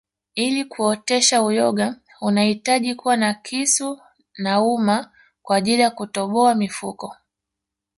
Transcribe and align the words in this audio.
Ili 0.35 0.65
kuotesha 0.65 1.43
uyoga 1.43 1.95
unahitaji 2.21 2.95
kuwa 2.95 3.17
na 3.17 3.33
kisu 3.33 3.99
na 4.37 4.61
uma 4.61 5.11
kwaajili 5.43 5.81
ya 5.81 5.91
kutoboa 5.91 6.55
mifuko 6.55 7.15